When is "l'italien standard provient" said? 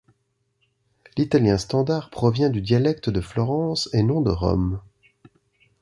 1.15-2.49